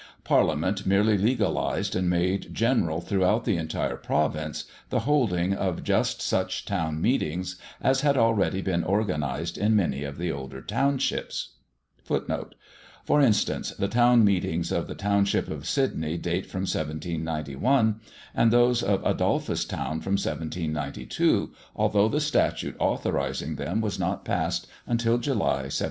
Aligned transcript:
Parliament 0.23 0.87
merely 0.87 1.15
legalized 1.15 1.95
and 1.95 2.09
made 2.09 2.55
general 2.55 3.01
throughout 3.01 3.45
the 3.45 3.55
entire 3.55 3.97
province 3.97 4.63
the 4.89 5.01
holding 5.01 5.53
of 5.53 5.83
just 5.83 6.23
such 6.23 6.65
town 6.65 6.99
meetings 6.99 7.55
as 7.79 8.01
had 8.01 8.17
already 8.17 8.63
been 8.63 8.83
organized 8.83 9.59
in 9.59 9.75
many 9.75 10.03
of 10.03 10.17
the 10.17 10.31
older 10.31 10.59
townships.[#] 10.59 11.49
[#] 12.05 12.53
For 13.05 13.21
instance, 13.21 13.69
the 13.77 13.87
town 13.87 14.25
meetings 14.25 14.71
of 14.71 14.87
the 14.87 14.95
township 14.95 15.47
of 15.51 15.67
Sidney 15.67 16.17
date 16.17 16.47
from 16.47 16.61
1791, 16.63 17.99
and 18.33 18.49
those 18.51 18.81
of 18.81 19.03
Adolphustown 19.03 20.01
from 20.01 20.17
1792, 20.17 21.53
although 21.75 22.09
the 22.09 22.19
statute 22.19 22.75
authorizing 22.79 23.55
them 23.55 23.81
was 23.81 23.99
not 23.99 24.25
passed 24.25 24.65
until 24.87 25.19
July, 25.19 25.69
1793. 25.69 25.79